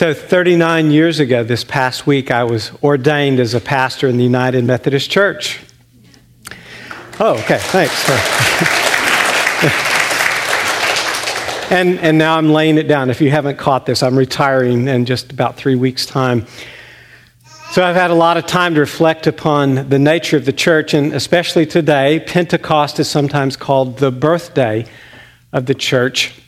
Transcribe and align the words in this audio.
So, 0.00 0.14
39 0.14 0.92
years 0.92 1.20
ago, 1.20 1.44
this 1.44 1.62
past 1.62 2.06
week, 2.06 2.30
I 2.30 2.44
was 2.44 2.72
ordained 2.82 3.38
as 3.38 3.52
a 3.52 3.60
pastor 3.60 4.08
in 4.08 4.16
the 4.16 4.24
United 4.24 4.64
Methodist 4.64 5.10
Church. 5.10 5.60
Oh, 7.20 7.34
okay, 7.34 7.58
thanks. 7.58 8.08
and, 11.70 11.98
and 11.98 12.16
now 12.16 12.38
I'm 12.38 12.48
laying 12.48 12.78
it 12.78 12.88
down. 12.88 13.10
If 13.10 13.20
you 13.20 13.30
haven't 13.30 13.58
caught 13.58 13.84
this, 13.84 14.02
I'm 14.02 14.16
retiring 14.16 14.88
in 14.88 15.04
just 15.04 15.32
about 15.32 15.56
three 15.56 15.74
weeks' 15.74 16.06
time. 16.06 16.46
So 17.72 17.84
I've 17.84 17.94
had 17.94 18.10
a 18.10 18.14
lot 18.14 18.38
of 18.38 18.46
time 18.46 18.72
to 18.76 18.80
reflect 18.80 19.26
upon 19.26 19.90
the 19.90 19.98
nature 19.98 20.38
of 20.38 20.46
the 20.46 20.54
church, 20.54 20.94
and 20.94 21.12
especially 21.12 21.66
today, 21.66 22.20
Pentecost 22.20 22.98
is 23.00 23.10
sometimes 23.10 23.54
called 23.54 23.98
the 23.98 24.10
birthday 24.10 24.86
of 25.52 25.66
the 25.66 25.74
church. 25.74 26.40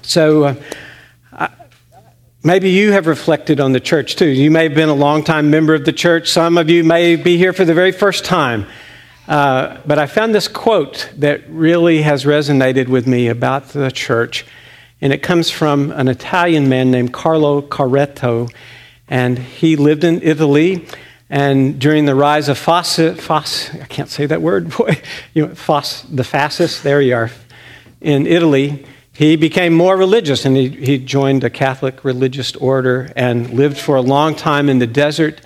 So, 0.00 0.44
uh, 0.44 0.54
Maybe 2.44 2.70
you 2.70 2.90
have 2.90 3.06
reflected 3.06 3.60
on 3.60 3.70
the 3.70 3.78
church 3.78 4.16
too. 4.16 4.26
You 4.26 4.50
may 4.50 4.64
have 4.64 4.74
been 4.74 4.88
a 4.88 4.94
longtime 4.94 5.48
member 5.48 5.74
of 5.74 5.84
the 5.84 5.92
church. 5.92 6.28
Some 6.28 6.58
of 6.58 6.68
you 6.68 6.82
may 6.82 7.14
be 7.14 7.36
here 7.36 7.52
for 7.52 7.64
the 7.64 7.72
very 7.72 7.92
first 7.92 8.24
time. 8.24 8.66
Uh, 9.28 9.78
but 9.86 10.00
I 10.00 10.06
found 10.06 10.34
this 10.34 10.48
quote 10.48 11.08
that 11.18 11.48
really 11.48 12.02
has 12.02 12.24
resonated 12.24 12.88
with 12.88 13.06
me 13.06 13.28
about 13.28 13.68
the 13.68 13.92
church. 13.92 14.44
And 15.00 15.12
it 15.12 15.22
comes 15.22 15.50
from 15.50 15.92
an 15.92 16.08
Italian 16.08 16.68
man 16.68 16.90
named 16.90 17.12
Carlo 17.12 17.62
Carretto. 17.62 18.52
And 19.06 19.38
he 19.38 19.76
lived 19.76 20.02
in 20.02 20.20
Italy. 20.20 20.88
And 21.30 21.78
during 21.78 22.06
the 22.06 22.16
rise 22.16 22.48
of 22.48 22.58
Fas, 22.58 22.96
Fas 22.96 23.72
I 23.72 23.84
can't 23.84 24.08
say 24.08 24.26
that 24.26 24.42
word, 24.42 24.70
boy, 24.76 25.00
you 25.32 25.46
know, 25.46 25.54
Fas, 25.54 26.02
the 26.10 26.24
fascists, 26.24 26.82
there 26.82 27.00
you 27.00 27.14
are, 27.14 27.30
in 28.00 28.26
Italy, 28.26 28.84
he 29.12 29.36
became 29.36 29.74
more 29.74 29.96
religious 29.96 30.44
and 30.44 30.56
he, 30.56 30.68
he 30.68 30.98
joined 30.98 31.44
a 31.44 31.50
Catholic 31.50 32.04
religious 32.04 32.56
order 32.56 33.12
and 33.14 33.50
lived 33.50 33.78
for 33.78 33.96
a 33.96 34.00
long 34.00 34.34
time 34.34 34.68
in 34.68 34.78
the 34.78 34.86
desert 34.86 35.40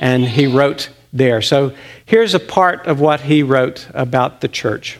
and 0.00 0.24
he 0.24 0.46
wrote 0.46 0.90
there. 1.12 1.40
So 1.40 1.74
here's 2.04 2.34
a 2.34 2.40
part 2.40 2.86
of 2.86 3.00
what 3.00 3.20
he 3.20 3.42
wrote 3.42 3.88
about 3.94 4.40
the 4.40 4.48
church. 4.48 4.98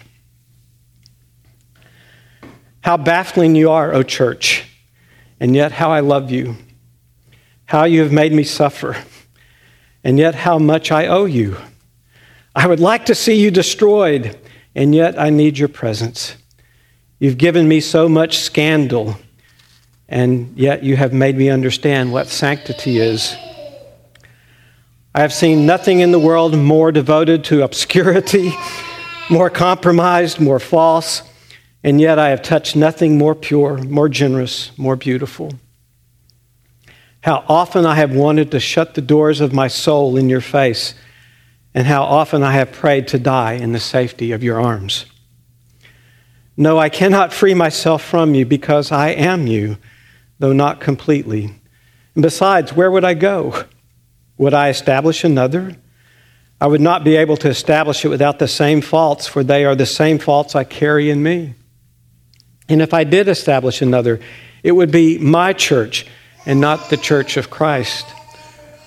How 2.82 2.96
baffling 2.96 3.54
you 3.54 3.70
are, 3.70 3.92
O 3.92 4.02
church, 4.02 4.64
and 5.40 5.54
yet 5.54 5.72
how 5.72 5.90
I 5.90 6.00
love 6.00 6.30
you. 6.30 6.56
How 7.66 7.84
you 7.84 8.02
have 8.02 8.12
made 8.12 8.32
me 8.32 8.42
suffer, 8.44 8.96
and 10.04 10.18
yet 10.18 10.34
how 10.34 10.58
much 10.58 10.92
I 10.92 11.06
owe 11.06 11.24
you. 11.24 11.56
I 12.54 12.66
would 12.66 12.80
like 12.80 13.06
to 13.06 13.14
see 13.14 13.40
you 13.40 13.50
destroyed, 13.50 14.38
and 14.74 14.94
yet 14.94 15.18
I 15.18 15.30
need 15.30 15.58
your 15.58 15.68
presence. 15.68 16.36
You've 17.22 17.38
given 17.38 17.68
me 17.68 17.78
so 17.78 18.08
much 18.08 18.38
scandal, 18.38 19.16
and 20.08 20.58
yet 20.58 20.82
you 20.82 20.96
have 20.96 21.12
made 21.12 21.36
me 21.36 21.50
understand 21.50 22.12
what 22.12 22.26
sanctity 22.26 22.98
is. 22.98 23.36
I 25.14 25.20
have 25.20 25.32
seen 25.32 25.64
nothing 25.64 26.00
in 26.00 26.10
the 26.10 26.18
world 26.18 26.58
more 26.58 26.90
devoted 26.90 27.44
to 27.44 27.62
obscurity, 27.62 28.52
more 29.30 29.50
compromised, 29.50 30.40
more 30.40 30.58
false, 30.58 31.22
and 31.84 32.00
yet 32.00 32.18
I 32.18 32.30
have 32.30 32.42
touched 32.42 32.74
nothing 32.74 33.18
more 33.18 33.36
pure, 33.36 33.78
more 33.78 34.08
generous, 34.08 34.76
more 34.76 34.96
beautiful. 34.96 35.52
How 37.20 37.44
often 37.48 37.86
I 37.86 37.94
have 37.94 38.12
wanted 38.12 38.50
to 38.50 38.58
shut 38.58 38.94
the 38.94 39.00
doors 39.00 39.40
of 39.40 39.52
my 39.52 39.68
soul 39.68 40.16
in 40.16 40.28
your 40.28 40.40
face, 40.40 40.94
and 41.72 41.86
how 41.86 42.02
often 42.02 42.42
I 42.42 42.50
have 42.54 42.72
prayed 42.72 43.06
to 43.06 43.18
die 43.20 43.52
in 43.52 43.70
the 43.70 43.78
safety 43.78 44.32
of 44.32 44.42
your 44.42 44.60
arms. 44.60 45.06
No, 46.56 46.78
I 46.78 46.88
cannot 46.88 47.32
free 47.32 47.54
myself 47.54 48.02
from 48.02 48.34
you 48.34 48.44
because 48.44 48.92
I 48.92 49.10
am 49.10 49.46
you, 49.46 49.78
though 50.38 50.52
not 50.52 50.80
completely. 50.80 51.44
And 52.14 52.22
besides, 52.22 52.72
where 52.72 52.90
would 52.90 53.04
I 53.04 53.14
go? 53.14 53.64
Would 54.36 54.54
I 54.54 54.68
establish 54.68 55.24
another? 55.24 55.76
I 56.60 56.66
would 56.66 56.80
not 56.80 57.04
be 57.04 57.16
able 57.16 57.36
to 57.38 57.48
establish 57.48 58.04
it 58.04 58.08
without 58.08 58.38
the 58.38 58.48
same 58.48 58.82
faults, 58.82 59.26
for 59.26 59.42
they 59.42 59.64
are 59.64 59.74
the 59.74 59.86
same 59.86 60.18
faults 60.18 60.54
I 60.54 60.64
carry 60.64 61.10
in 61.10 61.22
me. 61.22 61.54
And 62.68 62.82
if 62.82 62.94
I 62.94 63.04
did 63.04 63.28
establish 63.28 63.82
another, 63.82 64.20
it 64.62 64.72
would 64.72 64.90
be 64.90 65.18
my 65.18 65.52
church 65.52 66.06
and 66.46 66.60
not 66.60 66.90
the 66.90 66.96
church 66.96 67.36
of 67.36 67.50
Christ. 67.50 68.06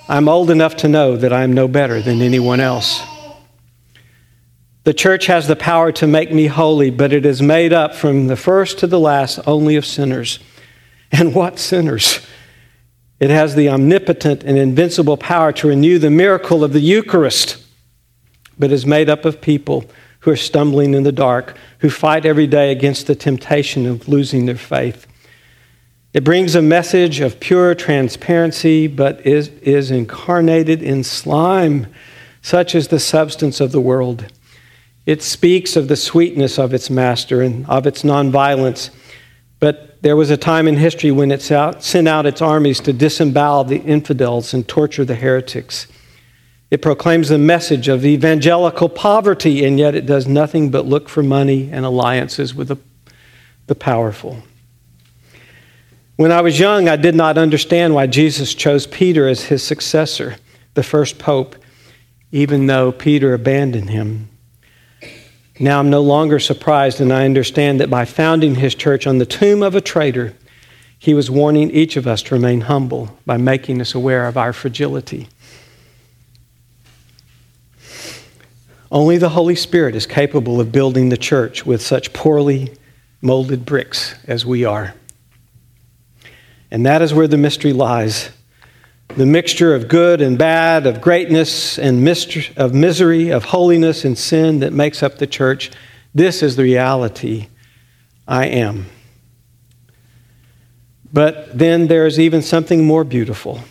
I'm 0.07 0.29
old 0.29 0.49
enough 0.51 0.77
to 0.77 0.87
know 0.87 1.17
that 1.17 1.33
I'm 1.33 1.53
no 1.53 1.67
better 1.67 2.01
than 2.01 2.21
anyone 2.21 2.59
else. 2.59 3.01
The 4.85 4.93
church 4.93 5.25
has 5.25 5.47
the 5.47 5.55
power 5.55 5.91
to 5.93 6.05
make 6.05 6.31
me 6.31 6.45
holy, 6.45 6.91
but 6.91 7.11
it 7.11 7.25
is 7.25 7.41
made 7.41 7.73
up 7.73 7.95
from 7.95 8.27
the 8.27 8.35
first 8.35 8.77
to 8.79 8.87
the 8.87 8.99
last 8.99 9.39
only 9.47 9.75
of 9.75 9.85
sinners. 9.85 10.39
And 11.11 11.33
what 11.33 11.57
sinners? 11.57 12.19
It 13.19 13.31
has 13.31 13.55
the 13.55 13.67
omnipotent 13.67 14.43
and 14.43 14.59
invincible 14.59 15.17
power 15.17 15.51
to 15.53 15.69
renew 15.69 15.97
the 15.97 16.11
miracle 16.11 16.63
of 16.63 16.71
the 16.71 16.81
Eucharist, 16.81 17.57
but 18.59 18.71
is 18.71 18.85
made 18.85 19.09
up 19.09 19.25
of 19.25 19.41
people 19.41 19.85
who 20.19 20.29
are 20.29 20.35
stumbling 20.35 20.93
in 20.93 21.01
the 21.01 21.11
dark, 21.11 21.57
who 21.79 21.89
fight 21.89 22.23
every 22.23 22.45
day 22.45 22.71
against 22.71 23.07
the 23.07 23.15
temptation 23.15 23.87
of 23.87 24.07
losing 24.07 24.45
their 24.45 24.55
faith. 24.55 25.07
It 26.13 26.23
brings 26.23 26.53
a 26.53 26.61
message 26.61 27.21
of 27.21 27.39
pure 27.39 27.73
transparency, 27.73 28.85
but 28.85 29.25
is, 29.25 29.47
is 29.63 29.89
incarnated 29.89 30.83
in 30.83 31.03
slime. 31.03 31.87
Such 32.43 32.75
is 32.75 32.89
the 32.89 32.99
substance 32.99 33.59
of 33.59 33.71
the 33.71 33.81
world. 33.81 34.31
It 35.05 35.21
speaks 35.21 35.75
of 35.75 35.87
the 35.87 35.95
sweetness 35.95 36.57
of 36.57 36.73
its 36.73 36.89
master 36.89 37.41
and 37.41 37.65
of 37.67 37.85
its 37.85 38.01
nonviolence. 38.01 38.89
But 39.59 40.01
there 40.01 40.15
was 40.15 40.29
a 40.29 40.37
time 40.37 40.67
in 40.67 40.77
history 40.77 41.11
when 41.11 41.31
it 41.31 41.41
sent 41.41 42.07
out 42.07 42.25
its 42.25 42.41
armies 42.41 42.79
to 42.81 42.93
disembowel 42.93 43.63
the 43.63 43.81
infidels 43.81 44.53
and 44.53 44.67
torture 44.67 45.05
the 45.05 45.15
heretics. 45.15 45.87
It 46.71 46.81
proclaims 46.81 47.29
the 47.29 47.37
message 47.37 47.87
of 47.87 48.03
evangelical 48.03 48.89
poverty, 48.89 49.63
and 49.63 49.79
yet 49.79 49.95
it 49.95 50.05
does 50.05 50.27
nothing 50.27 50.71
but 50.71 50.85
look 50.85 51.07
for 51.07 51.21
money 51.21 51.69
and 51.71 51.85
alliances 51.85 52.55
with 52.55 52.69
the, 52.69 52.77
the 53.67 53.75
powerful. 53.75 54.41
When 56.15 56.31
I 56.31 56.41
was 56.41 56.59
young, 56.59 56.89
I 56.89 56.95
did 56.95 57.13
not 57.13 57.37
understand 57.37 57.93
why 57.93 58.07
Jesus 58.07 58.55
chose 58.55 58.87
Peter 58.87 59.27
as 59.27 59.45
his 59.45 59.61
successor, 59.63 60.37
the 60.73 60.83
first 60.83 61.19
pope, 61.19 61.55
even 62.31 62.65
though 62.65 62.91
Peter 62.91 63.33
abandoned 63.33 63.89
him. 63.89 64.29
Now 65.59 65.79
I'm 65.79 65.89
no 65.89 66.01
longer 66.01 66.39
surprised, 66.39 66.99
and 66.99 67.13
I 67.13 67.25
understand 67.25 67.79
that 67.79 67.89
by 67.89 68.05
founding 68.05 68.55
his 68.55 68.75
church 68.75 69.07
on 69.07 69.19
the 69.19 69.25
tomb 69.25 69.63
of 69.63 69.73
a 69.73 69.81
traitor, 69.81 70.33
he 70.99 71.13
was 71.13 71.31
warning 71.31 71.71
each 71.71 71.95
of 71.95 72.07
us 72.07 72.21
to 72.23 72.35
remain 72.35 72.61
humble 72.61 73.17
by 73.25 73.37
making 73.37 73.79
us 73.79 73.93
aware 73.93 74.27
of 74.27 74.37
our 74.37 74.51
fragility. 74.51 75.27
Only 78.91 79.17
the 79.17 79.29
Holy 79.29 79.55
Spirit 79.55 79.95
is 79.95 80.05
capable 80.05 80.59
of 80.59 80.71
building 80.71 81.09
the 81.09 81.17
church 81.17 81.65
with 81.65 81.81
such 81.81 82.13
poorly 82.13 82.73
molded 83.21 83.65
bricks 83.65 84.15
as 84.25 84.45
we 84.45 84.65
are. 84.65 84.93
And 86.69 86.85
that 86.85 87.01
is 87.01 87.13
where 87.13 87.27
the 87.27 87.37
mystery 87.37 87.73
lies 87.73 88.29
the 89.09 89.25
mixture 89.25 89.73
of 89.73 89.87
good 89.87 90.21
and 90.21 90.37
bad, 90.37 90.85
of 90.85 90.99
greatness 90.99 91.79
and 91.79 92.03
mystery, 92.03 92.47
of 92.57 92.73
misery, 92.73 93.29
of 93.29 93.45
holiness 93.45 94.03
and 94.03 94.17
sin 94.17 94.59
that 94.59 94.73
makes 94.73 95.01
up 95.01 95.17
the 95.17 95.27
church. 95.27 95.71
This 96.13 96.43
is 96.43 96.55
the 96.55 96.63
reality 96.63 97.47
I 98.27 98.47
am. 98.47 98.87
But 101.13 101.57
then 101.57 101.87
there 101.87 102.05
is 102.05 102.19
even 102.19 102.41
something 102.41 102.83
more 102.83 103.05
beautiful. 103.05 103.61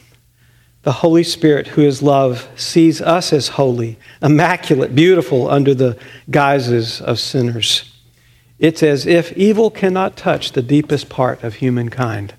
The 0.82 0.92
Holy 0.92 1.24
Spirit, 1.24 1.68
who 1.68 1.82
is 1.82 2.02
love, 2.02 2.48
sees 2.56 3.00
us 3.02 3.32
as 3.32 3.48
holy, 3.48 3.98
immaculate, 4.22 4.94
beautiful 4.94 5.50
under 5.50 5.74
the 5.74 5.98
guises 6.30 7.00
of 7.00 7.18
sinners. 7.18 7.90
It's 8.58 8.82
as 8.82 9.06
if 9.06 9.32
evil 9.32 9.70
cannot 9.70 10.16
touch 10.16 10.52
the 10.52 10.62
deepest 10.62 11.08
part 11.08 11.42
of 11.42 11.54
humankind. 11.54 12.34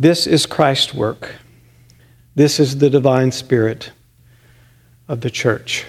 This 0.00 0.26
is 0.26 0.46
Christ's 0.46 0.94
work. 0.94 1.34
This 2.34 2.58
is 2.58 2.78
the 2.78 2.88
divine 2.88 3.32
spirit 3.32 3.92
of 5.08 5.20
the 5.20 5.28
church. 5.28 5.84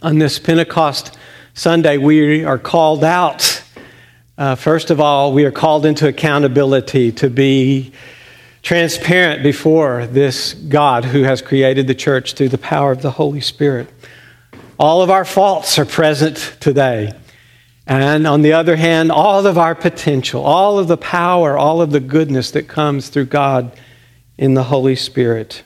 On 0.00 0.20
this 0.20 0.38
Pentecost 0.38 1.18
Sunday, 1.54 1.98
we 1.98 2.44
are 2.44 2.60
called 2.60 3.02
out. 3.02 3.64
Uh, 4.38 4.54
first 4.54 4.92
of 4.92 5.00
all, 5.00 5.32
we 5.32 5.44
are 5.44 5.50
called 5.50 5.84
into 5.84 6.06
accountability 6.06 7.10
to 7.10 7.28
be 7.28 7.90
transparent 8.62 9.42
before 9.42 10.06
this 10.06 10.54
God 10.54 11.04
who 11.04 11.24
has 11.24 11.42
created 11.42 11.88
the 11.88 11.96
church 11.96 12.34
through 12.34 12.50
the 12.50 12.58
power 12.58 12.92
of 12.92 13.02
the 13.02 13.10
Holy 13.10 13.40
Spirit. 13.40 13.88
All 14.78 15.02
of 15.02 15.10
our 15.10 15.24
faults 15.24 15.80
are 15.80 15.84
present 15.84 16.56
today. 16.60 17.12
And 17.86 18.26
on 18.26 18.42
the 18.42 18.52
other 18.52 18.76
hand, 18.76 19.10
all 19.10 19.46
of 19.46 19.58
our 19.58 19.74
potential, 19.74 20.42
all 20.42 20.78
of 20.78 20.88
the 20.88 20.96
power, 20.96 21.58
all 21.58 21.82
of 21.82 21.90
the 21.90 22.00
goodness 22.00 22.50
that 22.52 22.68
comes 22.68 23.08
through 23.08 23.26
God 23.26 23.76
in 24.38 24.54
the 24.54 24.64
Holy 24.64 24.94
Spirit. 24.94 25.64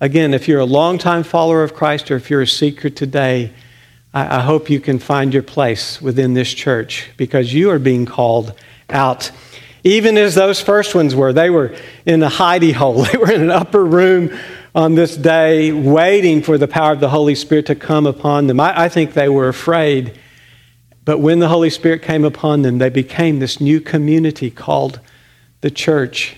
Again, 0.00 0.34
if 0.34 0.46
you're 0.46 0.60
a 0.60 0.66
longtime 0.66 1.24
follower 1.24 1.62
of 1.62 1.74
Christ 1.74 2.10
or 2.10 2.16
if 2.16 2.30
you're 2.30 2.42
a 2.42 2.46
seeker 2.46 2.90
today, 2.90 3.52
I, 4.14 4.40
hope 4.40 4.70
you 4.70 4.80
can 4.80 4.98
find 4.98 5.34
your 5.34 5.42
place 5.42 6.00
within 6.00 6.34
this 6.34 6.52
church 6.52 7.10
because 7.16 7.52
you 7.52 7.70
are 7.70 7.78
being 7.78 8.06
called 8.06 8.54
out. 8.88 9.30
even 9.84 10.16
as 10.16 10.34
those 10.34 10.60
first 10.60 10.94
ones 10.94 11.14
were. 11.14 11.32
They 11.32 11.50
were 11.50 11.74
in 12.06 12.22
a 12.22 12.28
hidey 12.28 12.72
hole, 12.72 13.02
they 13.12 13.18
were 13.18 13.30
in 13.30 13.42
an 13.42 13.50
upper 13.50 13.84
room 13.84 14.36
on 14.74 14.94
this 14.94 15.16
day, 15.16 15.72
waiting 15.72 16.42
for 16.42 16.58
the 16.58 16.68
power 16.68 16.92
of 16.92 17.00
the 17.00 17.08
Holy 17.08 17.34
Spirit 17.34 17.66
to 17.66 17.74
come 17.74 18.06
upon 18.06 18.46
them. 18.46 18.60
I, 18.60 18.84
I 18.84 18.88
think 18.88 19.12
they 19.12 19.28
were 19.28 19.48
afraid. 19.48 20.18
But 21.08 21.20
when 21.20 21.38
the 21.38 21.48
Holy 21.48 21.70
Spirit 21.70 22.02
came 22.02 22.22
upon 22.22 22.60
them, 22.60 22.76
they 22.76 22.90
became 22.90 23.38
this 23.38 23.62
new 23.62 23.80
community 23.80 24.50
called 24.50 25.00
the 25.62 25.70
church. 25.70 26.36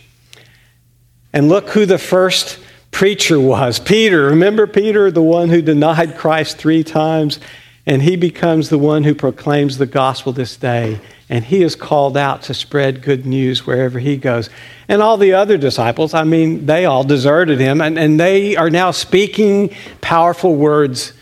And 1.33 1.49
look 1.49 1.71
who 1.71 1.87
the 1.87 1.99
first 1.99 2.61
preacher 2.93 3.41
was 3.41 3.81
Peter. 3.81 4.27
Remember 4.27 4.69
Peter, 4.69 5.11
the 5.11 5.23
one 5.23 5.49
who 5.49 5.61
denied 5.61 6.17
Christ 6.17 6.57
three 6.57 6.85
times? 6.85 7.41
And 7.85 8.01
he 8.01 8.15
becomes 8.15 8.69
the 8.69 8.79
one 8.79 9.03
who 9.03 9.13
proclaims 9.13 9.79
the 9.79 9.87
gospel 9.87 10.33
this 10.33 10.57
day. 10.57 11.01
And 11.29 11.45
he 11.45 11.65
is 11.65 11.75
called 11.75 12.17
out 12.17 12.43
to 12.43 12.55
spread 12.55 13.03
good 13.03 13.27
news 13.27 13.67
wherever 13.67 13.99
he 13.99 14.17
goes. 14.17 14.51
And 14.87 15.03
all 15.03 15.17
the 15.17 15.33
other 15.33 15.59
disciples, 15.59 16.15
I 16.15 16.23
mean, 16.23 16.67
they 16.67 16.85
all 16.85 17.03
deserted 17.03 17.59
him, 17.59 17.81
and, 17.81 17.99
and 17.99 18.21
they 18.21 18.55
are 18.55 18.71
now 18.71 18.93
speaking 18.93 19.75
powerful 20.01 20.55
words 20.55 21.13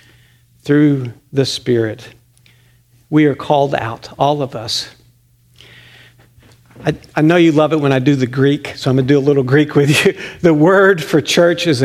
through 0.61 1.15
the 1.33 1.47
Spirit. 1.47 2.11
We 3.11 3.25
are 3.27 3.35
called 3.35 3.75
out, 3.75 4.11
all 4.19 4.43
of 4.43 4.55
us. 4.55 4.95
I, 6.85 6.95
I 7.17 7.23
know 7.23 7.37
you 7.37 7.53
love 7.53 7.73
it 7.73 7.81
when 7.81 7.93
I 7.93 7.99
do 7.99 8.15
the 8.15 8.27
Greek, 8.27 8.75
so 8.77 8.91
I'm 8.91 8.97
going 8.97 9.07
to 9.07 9.15
do 9.15 9.19
a 9.19 9.21
little 9.21 9.43
Greek 9.43 9.75
with 9.75 10.05
you. 10.05 10.15
The 10.41 10.55
word 10.55 11.03
for 11.03 11.21
church 11.21 11.67
is 11.67 11.83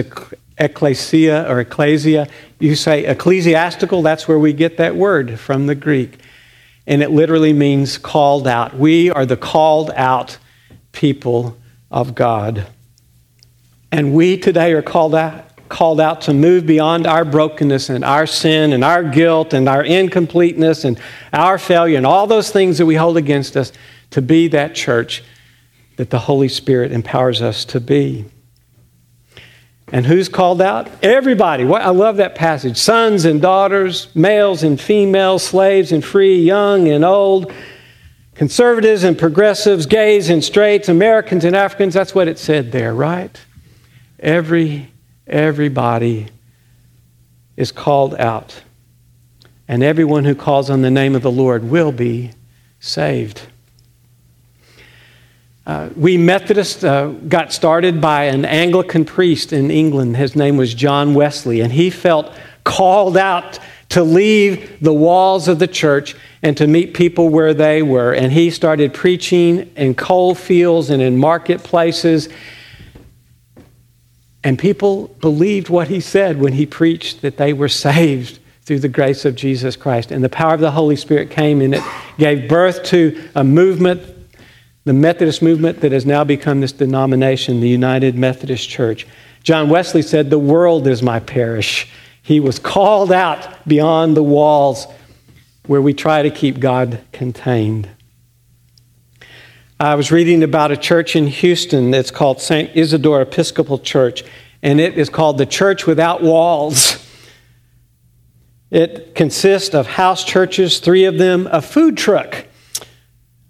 ecclesia 0.57 1.49
or 1.49 1.59
ecclesia. 1.59 2.27
You 2.59 2.75
say 2.75 3.05
ecclesiastical, 3.05 4.01
that's 4.01 4.27
where 4.27 4.37
we 4.37 4.53
get 4.53 4.77
that 4.77 4.95
word 4.95 5.39
from 5.39 5.65
the 5.67 5.75
Greek. 5.75 6.19
And 6.85 7.01
it 7.01 7.11
literally 7.11 7.53
means 7.53 7.97
called 7.97 8.47
out. 8.47 8.77
We 8.77 9.09
are 9.09 9.25
the 9.25 9.37
called 9.37 9.91
out 9.91 10.37
people 10.91 11.57
of 11.89 12.13
God. 12.13 12.67
And 13.91 14.13
we 14.13 14.37
today 14.37 14.73
are 14.73 14.81
called 14.81 15.15
out, 15.15 15.45
called 15.73 15.99
out 15.99 16.21
to 16.21 16.33
move 16.35 16.67
beyond 16.67 17.07
our 17.07 17.25
brokenness 17.25 17.89
and 17.89 18.05
our 18.05 18.27
sin 18.27 18.73
and 18.73 18.83
our 18.83 19.03
guilt 19.03 19.55
and 19.55 19.67
our 19.67 19.83
incompleteness 19.83 20.85
and 20.85 20.99
our 21.33 21.57
failure 21.57 21.97
and 21.97 22.05
all 22.05 22.27
those 22.27 22.51
things 22.51 22.77
that 22.77 22.85
we 22.85 22.93
hold 22.93 23.17
against 23.17 23.57
us 23.57 23.73
to 24.11 24.21
be 24.21 24.47
that 24.47 24.75
church 24.75 25.23
that 25.95 26.11
the 26.11 26.19
Holy 26.19 26.47
Spirit 26.47 26.91
empowers 26.91 27.41
us 27.41 27.65
to 27.65 27.79
be. 27.79 28.23
And 29.91 30.05
who's 30.05 30.29
called 30.29 30.61
out? 30.61 30.91
Everybody. 31.03 31.65
I 31.65 31.89
love 31.89 32.17
that 32.17 32.35
passage. 32.35 32.77
Sons 32.77 33.25
and 33.25 33.41
daughters, 33.41 34.15
males 34.15 34.61
and 34.61 34.79
females, 34.79 35.43
slaves 35.43 35.91
and 35.91 36.05
free, 36.05 36.39
young 36.39 36.87
and 36.87 37.03
old, 37.03 37.51
conservatives 38.35 39.03
and 39.03 39.17
progressives, 39.17 39.87
gays 39.87 40.29
and 40.29 40.43
straights, 40.43 40.87
Americans 40.87 41.43
and 41.45 41.55
Africans. 41.55 41.95
That's 41.95 42.13
what 42.13 42.27
it 42.27 42.37
said 42.37 42.71
there, 42.71 42.93
right? 42.93 43.39
Every 44.19 44.92
everybody 45.27 46.27
is 47.55 47.71
called 47.71 48.15
out. 48.15 48.63
And 49.67 49.81
everyone 49.83 50.25
who 50.25 50.35
calls 50.35 50.69
on 50.69 50.81
the 50.81 50.91
name 50.91 51.15
of 51.15 51.21
the 51.21 51.31
Lord 51.31 51.63
will 51.63 51.91
be 51.91 52.31
saved. 52.79 53.41
Uh, 55.65 55.89
we 55.95 56.17
Methodists 56.17 56.83
uh, 56.83 57.07
got 57.29 57.53
started 57.53 58.01
by 58.01 58.25
an 58.25 58.43
Anglican 58.43 59.05
priest 59.05 59.53
in 59.53 59.71
England. 59.71 60.17
His 60.17 60.35
name 60.35 60.57
was 60.57 60.73
John 60.73 61.13
Wesley, 61.13 61.61
and 61.61 61.71
he 61.71 61.89
felt 61.89 62.33
called 62.65 63.15
out 63.15 63.59
to 63.89 64.03
leave 64.03 64.79
the 64.81 64.93
walls 64.93 65.47
of 65.47 65.59
the 65.59 65.67
church 65.67 66.15
and 66.41 66.57
to 66.57 66.67
meet 66.67 66.93
people 66.93 67.29
where 67.29 67.53
they 67.53 67.81
were. 67.81 68.13
And 68.13 68.31
he 68.33 68.49
started 68.49 68.93
preaching 68.93 69.71
in 69.77 69.95
coal 69.95 70.35
fields 70.35 70.89
and 70.89 71.01
in 71.01 71.17
marketplaces. 71.17 72.27
And 74.43 74.59
people 74.59 75.07
believed 75.21 75.69
what 75.69 75.87
he 75.87 75.99
said 75.99 76.39
when 76.39 76.53
he 76.53 76.65
preached 76.65 77.21
that 77.21 77.37
they 77.37 77.53
were 77.53 77.69
saved 77.69 78.39
through 78.63 78.79
the 78.79 78.89
grace 78.89 79.25
of 79.25 79.35
Jesus 79.35 79.75
Christ. 79.75 80.11
And 80.11 80.23
the 80.23 80.29
power 80.29 80.53
of 80.53 80.59
the 80.59 80.71
Holy 80.71 80.95
Spirit 80.95 81.29
came 81.29 81.61
and 81.61 81.75
it 81.75 81.83
gave 82.17 82.49
birth 82.49 82.83
to 82.85 83.29
a 83.35 83.43
movement 83.43 84.01
the 84.85 84.93
Methodist 84.93 85.41
movement 85.41 85.79
that 85.79 85.93
has 85.93 86.05
now 86.05 86.23
become 86.23 86.59
this 86.59 86.73
denomination, 86.73 87.61
the 87.61 87.69
United 87.69 88.15
Methodist 88.15 88.69
Church. 88.69 89.07
John 89.41 89.69
Wesley 89.69 90.01
said, 90.01 90.29
The 90.29 90.39
world 90.39 90.87
is 90.87 91.01
my 91.01 91.19
parish. 91.21 91.87
He 92.21 92.39
was 92.39 92.59
called 92.59 93.11
out 93.11 93.65
beyond 93.67 94.17
the 94.17 94.23
walls 94.23 94.87
where 95.67 95.81
we 95.81 95.93
try 95.93 96.21
to 96.23 96.29
keep 96.29 96.59
God 96.59 96.99
contained. 97.13 97.89
I 99.79 99.95
was 99.95 100.11
reading 100.11 100.43
about 100.43 100.71
a 100.71 100.77
church 100.77 101.15
in 101.15 101.27
Houston 101.27 101.91
that's 101.91 102.11
called 102.11 102.39
St. 102.39 102.75
Isidore 102.75 103.21
Episcopal 103.21 103.79
Church, 103.79 104.23
and 104.61 104.79
it 104.79 104.97
is 104.97 105.09
called 105.09 105.37
the 105.37 105.45
Church 105.45 105.85
Without 105.85 106.21
Walls. 106.21 106.97
It 108.71 109.13
consists 109.13 109.75
of 109.75 109.85
house 109.85 110.23
churches, 110.23 110.79
three 110.79 111.05
of 111.05 111.17
them, 111.17 111.47
a 111.51 111.61
food 111.61 111.95
truck 111.95 112.45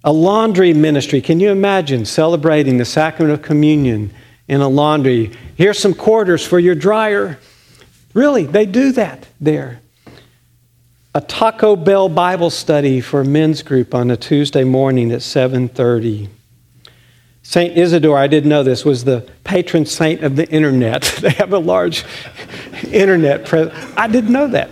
a 0.04 0.12
laundry 0.12 0.74
ministry. 0.74 1.22
Can 1.22 1.40
you 1.40 1.50
imagine 1.50 2.06
celebrating 2.06 2.78
the 2.78 2.86
sacrament 2.86 3.34
of 3.34 3.42
communion 3.42 4.14
in 4.48 4.62
a 4.62 4.68
laundry? 4.68 5.32
Here's 5.56 5.80
some 5.80 5.94
quarters 5.94 6.46
for 6.46 6.60
your 6.60 6.76
dryer. 6.76 7.40
Really, 8.14 8.46
they 8.46 8.66
do 8.66 8.92
that 8.94 9.28
there. 9.40 9.80
A 11.16 11.22
Taco 11.22 11.76
Bell 11.76 12.10
Bible 12.10 12.50
study 12.50 13.00
for 13.00 13.22
a 13.22 13.26
men's 13.26 13.62
group 13.62 13.94
on 13.94 14.10
a 14.10 14.18
Tuesday 14.18 14.64
morning 14.64 15.12
at 15.12 15.22
7:30. 15.22 16.28
Saint 17.44 17.78
Isidore, 17.78 18.18
I 18.18 18.26
didn't 18.26 18.50
know 18.50 18.64
this, 18.64 18.84
was 18.84 19.04
the 19.04 19.24
patron 19.44 19.86
saint 19.86 20.24
of 20.24 20.36
the 20.36 20.50
internet. 20.50 21.04
they 21.22 21.30
have 21.30 21.54
a 21.54 21.60
large 21.60 22.04
internet 22.92 23.46
presence. 23.46 23.76
I 23.96 24.08
didn't 24.08 24.32
know 24.32 24.48
that. 24.48 24.72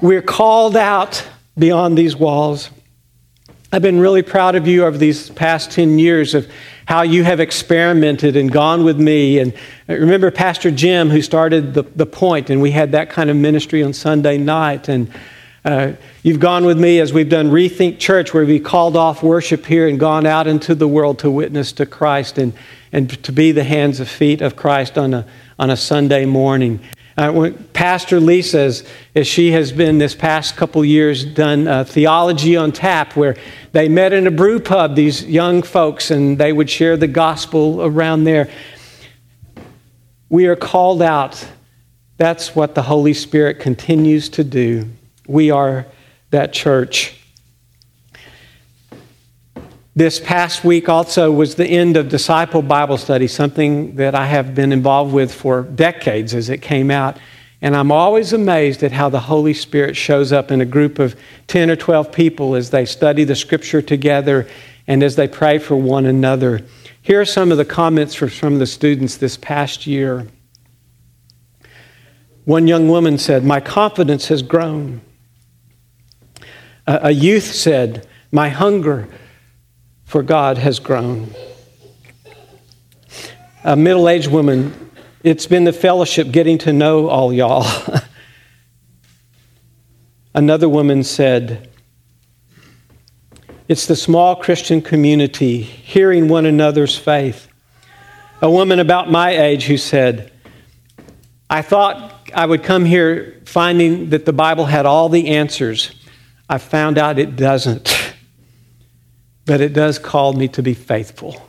We're 0.00 0.22
called 0.22 0.76
out 0.76 1.26
beyond 1.58 1.98
these 1.98 2.14
walls. 2.14 2.70
I've 3.72 3.82
been 3.82 3.98
really 3.98 4.22
proud 4.22 4.54
of 4.54 4.68
you 4.68 4.84
over 4.84 4.98
these 4.98 5.30
past 5.30 5.72
10 5.72 5.98
years 5.98 6.34
of 6.34 6.48
how 6.90 7.02
you 7.02 7.22
have 7.22 7.38
experimented 7.38 8.34
and 8.34 8.50
gone 8.50 8.82
with 8.82 8.98
me. 8.98 9.38
And 9.38 9.54
remember 9.86 10.28
Pastor 10.32 10.72
Jim, 10.72 11.08
who 11.08 11.22
started 11.22 11.72
the, 11.72 11.82
the 11.82 12.04
point, 12.04 12.50
and 12.50 12.60
we 12.60 12.72
had 12.72 12.90
that 12.90 13.10
kind 13.10 13.30
of 13.30 13.36
ministry 13.36 13.80
on 13.84 13.92
Sunday 13.92 14.38
night. 14.38 14.88
And 14.88 15.08
uh, 15.64 15.92
you've 16.24 16.40
gone 16.40 16.64
with 16.64 16.80
me 16.80 16.98
as 16.98 17.12
we've 17.12 17.28
done 17.28 17.48
Rethink 17.52 18.00
Church, 18.00 18.34
where 18.34 18.44
we 18.44 18.58
called 18.58 18.96
off 18.96 19.22
worship 19.22 19.66
here 19.66 19.86
and 19.86 20.00
gone 20.00 20.26
out 20.26 20.48
into 20.48 20.74
the 20.74 20.88
world 20.88 21.20
to 21.20 21.30
witness 21.30 21.70
to 21.74 21.86
Christ 21.86 22.38
and, 22.38 22.54
and 22.90 23.08
to 23.22 23.30
be 23.30 23.52
the 23.52 23.62
hands 23.62 24.00
and 24.00 24.08
feet 24.08 24.40
of 24.40 24.56
Christ 24.56 24.98
on 24.98 25.14
a, 25.14 25.24
on 25.60 25.70
a 25.70 25.76
Sunday 25.76 26.24
morning. 26.24 26.80
Uh, 27.20 27.50
Pastor 27.74 28.18
Lisa, 28.18 28.60
as, 28.60 28.84
as, 29.14 29.26
she 29.26 29.52
has 29.52 29.72
been 29.72 29.98
this 29.98 30.14
past 30.14 30.56
couple 30.56 30.82
years, 30.82 31.22
done 31.22 31.68
uh, 31.68 31.84
theology 31.84 32.56
on 32.56 32.72
tap, 32.72 33.14
where 33.14 33.36
they 33.72 33.90
met 33.90 34.14
in 34.14 34.26
a 34.26 34.30
brew 34.30 34.58
pub, 34.58 34.96
these 34.96 35.22
young 35.26 35.60
folks, 35.60 36.10
and 36.10 36.38
they 36.38 36.50
would 36.50 36.70
share 36.70 36.96
the 36.96 37.06
gospel 37.06 37.82
around 37.82 38.24
there. 38.24 38.48
We 40.30 40.46
are 40.46 40.56
called 40.56 41.02
out. 41.02 41.46
That's 42.16 42.56
what 42.56 42.74
the 42.74 42.80
Holy 42.80 43.12
Spirit 43.12 43.60
continues 43.60 44.30
to 44.30 44.42
do. 44.42 44.88
We 45.28 45.50
are 45.50 45.84
that 46.30 46.54
church. 46.54 47.19
This 50.00 50.18
past 50.18 50.64
week 50.64 50.88
also 50.88 51.30
was 51.30 51.56
the 51.56 51.66
end 51.66 51.98
of 51.98 52.08
Disciple 52.08 52.62
Bible 52.62 52.96
Study, 52.96 53.26
something 53.26 53.96
that 53.96 54.14
I 54.14 54.24
have 54.24 54.54
been 54.54 54.72
involved 54.72 55.12
with 55.12 55.30
for 55.30 55.60
decades 55.60 56.32
as 56.32 56.48
it 56.48 56.62
came 56.62 56.90
out. 56.90 57.18
And 57.60 57.76
I'm 57.76 57.92
always 57.92 58.32
amazed 58.32 58.82
at 58.82 58.92
how 58.92 59.10
the 59.10 59.20
Holy 59.20 59.52
Spirit 59.52 59.98
shows 59.98 60.32
up 60.32 60.50
in 60.50 60.62
a 60.62 60.64
group 60.64 60.98
of 60.98 61.20
10 61.48 61.68
or 61.68 61.76
12 61.76 62.12
people 62.12 62.54
as 62.54 62.70
they 62.70 62.86
study 62.86 63.24
the 63.24 63.36
scripture 63.36 63.82
together 63.82 64.48
and 64.86 65.02
as 65.02 65.16
they 65.16 65.28
pray 65.28 65.58
for 65.58 65.76
one 65.76 66.06
another. 66.06 66.62
Here 67.02 67.20
are 67.20 67.26
some 67.26 67.52
of 67.52 67.58
the 67.58 67.66
comments 67.66 68.14
from 68.14 68.30
some 68.30 68.54
of 68.54 68.58
the 68.58 68.66
students 68.66 69.18
this 69.18 69.36
past 69.36 69.86
year. 69.86 70.28
One 72.46 72.66
young 72.66 72.88
woman 72.88 73.18
said, 73.18 73.44
My 73.44 73.60
confidence 73.60 74.28
has 74.28 74.40
grown. 74.40 75.02
A 76.86 77.10
youth 77.10 77.52
said, 77.52 78.08
My 78.32 78.48
hunger 78.48 79.06
for 80.10 80.24
God 80.24 80.58
has 80.58 80.80
grown. 80.80 81.32
A 83.62 83.76
middle 83.76 84.08
aged 84.08 84.26
woman, 84.26 84.90
it's 85.22 85.46
been 85.46 85.62
the 85.62 85.72
fellowship 85.72 86.32
getting 86.32 86.58
to 86.58 86.72
know 86.72 87.08
all 87.08 87.32
y'all. 87.32 87.64
Another 90.34 90.68
woman 90.68 91.04
said, 91.04 91.70
It's 93.68 93.86
the 93.86 93.94
small 93.94 94.34
Christian 94.34 94.82
community, 94.82 95.62
hearing 95.62 96.26
one 96.26 96.44
another's 96.44 96.98
faith. 96.98 97.46
A 98.42 98.50
woman 98.50 98.80
about 98.80 99.12
my 99.12 99.30
age 99.30 99.66
who 99.66 99.76
said, 99.76 100.32
I 101.48 101.62
thought 101.62 102.28
I 102.34 102.46
would 102.46 102.64
come 102.64 102.84
here 102.84 103.40
finding 103.44 104.10
that 104.10 104.24
the 104.24 104.32
Bible 104.32 104.64
had 104.64 104.86
all 104.86 105.08
the 105.08 105.28
answers. 105.28 105.92
I 106.48 106.58
found 106.58 106.98
out 106.98 107.20
it 107.20 107.36
doesn't. 107.36 107.96
but 109.50 109.60
it 109.60 109.72
does 109.72 109.98
call 109.98 110.32
me 110.32 110.46
to 110.46 110.62
be 110.62 110.74
faithful. 110.74 111.42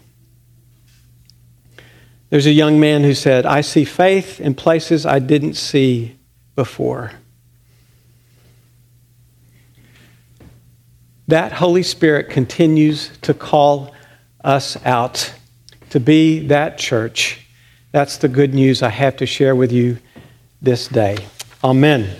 There's 2.31 2.47
a 2.47 2.51
young 2.51 2.79
man 2.79 3.03
who 3.03 3.13
said, 3.13 3.45
I 3.45 3.61
see 3.61 3.85
faith 3.85 4.41
in 4.41 4.55
places 4.55 5.05
I 5.05 5.19
didn't 5.19 5.53
see 5.53 6.17
before. 6.55 7.11
That 11.27 11.51
Holy 11.51 11.83
Spirit 11.83 12.31
continues 12.31 13.15
to 13.21 13.35
call 13.35 13.93
us 14.43 14.83
out 14.83 15.31
to 15.91 15.99
be 15.99 16.47
that 16.47 16.79
church. 16.79 17.45
That's 17.91 18.17
the 18.17 18.27
good 18.27 18.55
news 18.55 18.81
I 18.81 18.89
have 18.89 19.15
to 19.17 19.27
share 19.27 19.55
with 19.55 19.71
you 19.71 19.99
this 20.59 20.87
day. 20.87 21.19
Amen. 21.63 22.15